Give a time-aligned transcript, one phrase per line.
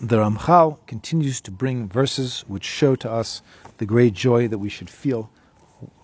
[0.00, 3.42] the Ramchal continues to bring verses which show to us
[3.78, 5.30] the great joy that we should feel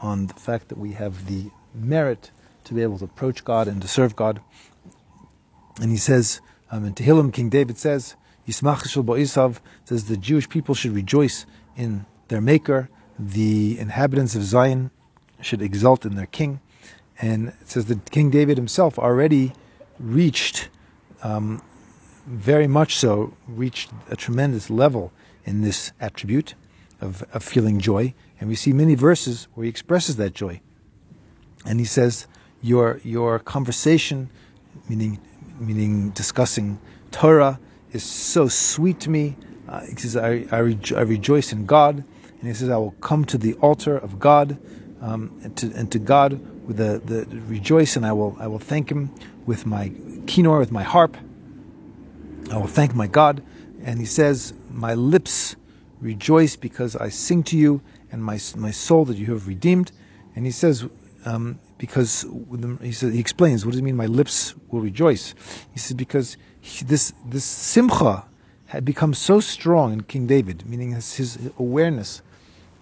[0.00, 2.30] on the fact that we have the merit
[2.64, 4.40] to be able to approach God and to serve God.
[5.80, 8.16] And he says, um, in Tehillim, King David says,
[8.48, 11.44] Yismach Bo'isav says the Jewish people should rejoice
[11.76, 12.88] in their Maker,
[13.18, 14.90] the inhabitants of Zion
[15.40, 16.60] should exult in their King.
[17.20, 19.52] And it says that King David himself already
[19.98, 20.70] reached,
[21.22, 21.62] um,
[22.26, 25.12] very much so, reached a tremendous level
[25.44, 26.54] in this attribute
[27.00, 28.14] of, of feeling joy.
[28.40, 30.60] And we see many verses where he expresses that joy.
[31.64, 32.26] And he says,
[32.60, 34.30] Your your conversation,
[34.88, 35.20] meaning
[35.60, 36.78] meaning discussing
[37.10, 37.60] Torah,
[37.92, 39.36] is so sweet to me.
[39.68, 41.96] Uh, he says, I, I, rejo- I, rejoice in God.
[41.96, 44.58] And he says, I will come to the altar of God
[45.00, 48.58] um, and, to, and to God with the, the rejoice, and I will, I will
[48.58, 49.10] thank Him
[49.46, 49.90] with my
[50.26, 51.16] kinnor, with my harp.
[52.50, 53.42] I will thank my God.
[53.82, 55.56] And he says, My lips
[56.00, 59.92] rejoice because I sing to you, and my, my soul that you have redeemed.
[60.34, 60.86] And he says,
[61.24, 62.26] um, because
[62.80, 65.34] he says he explains what does it mean my lips will rejoice.
[65.72, 68.24] He says because he, this this simcha
[68.66, 72.22] had become so strong in King David, meaning his, his awareness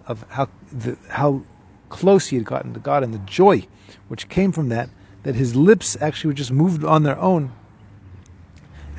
[0.07, 1.43] of how the, how
[1.89, 3.67] close he had gotten to God and the joy
[4.07, 4.89] which came from that,
[5.23, 7.51] that his lips actually were just moved on their own.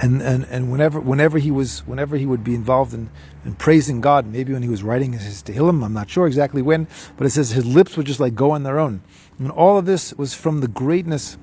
[0.03, 3.09] And, and, and whenever whenever he was whenever he would be involved in,
[3.45, 6.89] in praising God, maybe when he was writing his Tehillim, I'm not sure exactly when,
[7.17, 9.03] but it says his lips would just like go on their own.
[9.39, 11.39] And all of this was from the greatness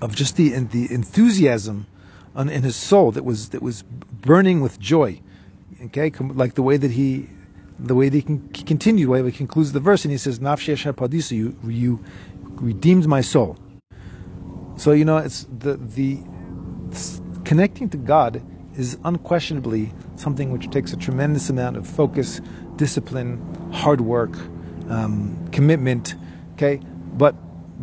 [0.00, 1.86] of just the the enthusiasm
[2.36, 5.20] on, in his soul that was that was burning with joy.
[5.86, 7.28] Okay, like the way that he
[7.80, 10.18] the way that he, can, he continued, the way he concludes the verse, and he
[10.18, 11.98] says, "Nafshesh padisa, you you
[12.44, 13.56] redeemed my soul."
[14.76, 16.20] So you know, it's the the
[17.46, 18.42] connecting to God
[18.76, 22.40] is unquestionably something which takes a tremendous amount of focus,
[22.74, 23.40] discipline,
[23.72, 24.36] hard work,
[24.90, 26.16] um, commitment.
[26.54, 26.80] Okay,
[27.14, 27.34] but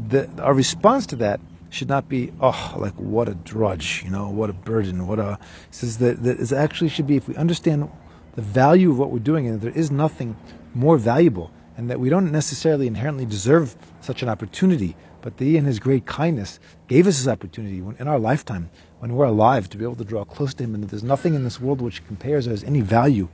[0.10, 1.40] the, our response to that
[1.70, 5.40] should not be, oh, like what a drudge, you know, what a burden, what a.
[5.72, 7.90] says that, that it actually should be if we understand
[8.36, 10.36] the value of what we're doing and there is nothing
[10.76, 15.66] more valuable and that we don't necessarily inherently deserve such an opportunity, but He, in
[15.66, 18.70] His great kindness, gave us this opportunity in our lifetime,
[19.00, 21.34] when we're alive, to be able to draw close to Him, and that there's nothing
[21.34, 23.30] in this world which compares or has any value,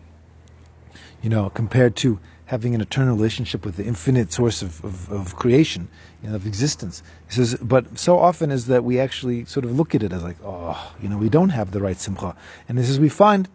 [1.21, 5.35] you know, compared to having an eternal relationship with the infinite source of, of, of
[5.35, 5.87] creation,
[6.23, 7.03] you know, of existence.
[7.27, 10.23] He says, but so often is that we actually sort of look at it as
[10.23, 12.35] like, oh, you know, we don't have the right simcha.
[12.67, 13.49] And he says, we find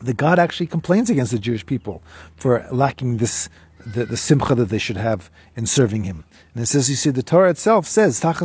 [0.00, 2.02] that God actually complains against the Jewish people
[2.36, 3.48] for lacking this
[3.86, 6.24] the, the simcha that they should have in serving Him.
[6.54, 8.38] And it says, you see, the Torah itself says, it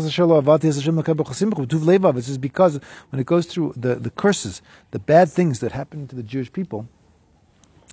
[2.24, 4.62] says because when it goes through the, the curses,
[4.92, 6.88] the bad things that happen to the Jewish people,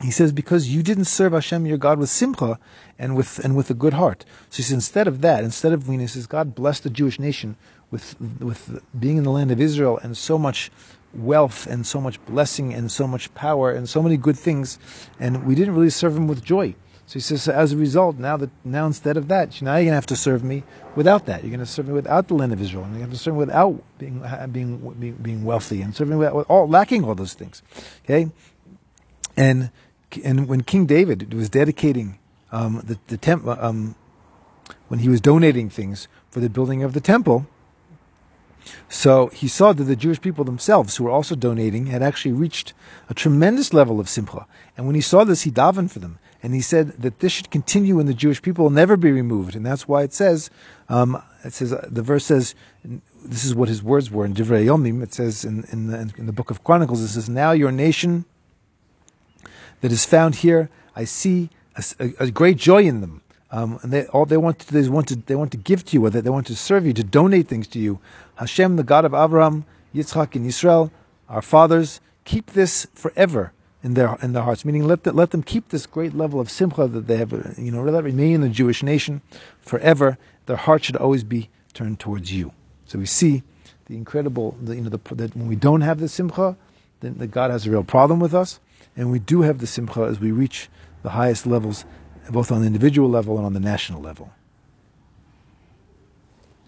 [0.03, 2.59] he says, because you didn't serve Hashem your God with simcha
[2.99, 4.25] and with and with a good heart.
[4.51, 7.21] So he says, instead of that, instead of when he says, God bless the Jewish
[7.21, 7.57] nation
[7.93, 10.73] with with being in the land of Israel and so much
[11.15, 14.81] wealth and so much blessing and so much power and so many good things,
[15.21, 16.75] and we didn't really serve him with joy.
[17.07, 19.85] So he says, so as a result, now that now instead of that, now you're
[19.85, 20.63] going to have to serve me
[20.97, 21.43] without that.
[21.43, 23.35] You're going to serve me without the land of Israel, and you have to serve
[23.35, 27.63] me without being being being, being wealthy and serving without all lacking all those things.
[28.05, 28.31] Okay,
[29.37, 29.71] and
[30.25, 32.19] and when King David was dedicating
[32.53, 33.97] um, the the temple, um,
[34.89, 37.47] when he was donating things for the building of the temple,
[38.89, 42.73] so he saw that the Jewish people themselves, who were also donating, had actually reached
[43.09, 44.47] a tremendous level of simcha.
[44.77, 46.19] And when he saw this, he davened for them.
[46.43, 49.57] And he said that this should continue and the Jewish people will never be removed.
[49.57, 50.51] And that's why it says,
[50.91, 52.55] um, it says, uh, the verse says,
[53.25, 55.03] this is what his words were in Divrei Yomim.
[55.03, 58.27] It says in, in, the, in the book of Chronicles, it says, now your nation
[59.81, 63.23] that is found here, I see a, a, a great joy in them.
[63.55, 65.85] Um, and they, all they want to do is want to, they want to give
[65.85, 68.01] to you, or they, want to serve you, to donate things to you.
[68.35, 70.91] Hashem, the God of Abraham, Yitzchak, and Israel,
[71.29, 73.53] our fathers, keep this forever
[73.85, 74.65] in their in their hearts.
[74.65, 77.31] Meaning, let the, let them keep this great level of simcha that they have.
[77.57, 79.23] You know, let remain in the Jewish nation
[79.61, 80.19] forever.
[80.47, 82.51] Their heart should always be turned towards you.
[82.87, 83.45] So we see
[83.87, 86.57] the incredible, the, you know, the, that when we don't have the simcha,
[87.01, 88.59] then the God has a real problem with us,
[88.97, 90.69] and we do have the simcha as we reach
[91.05, 91.85] the highest levels
[92.31, 94.33] both on the individual level and on the national level.